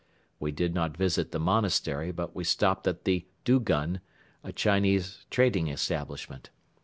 We 0.39 0.51
did 0.51 0.73
not 0.73 0.97
visit 0.97 1.31
the 1.31 1.37
monastery 1.39 2.11
but 2.11 2.35
we 2.35 2.43
stopped 2.43 2.87
at 2.87 3.03
the 3.05 3.27
"Dugun," 3.45 3.99
a 4.43 4.51
Chinese 4.51 5.27
trading 5.29 5.67
establishment. 5.67 6.49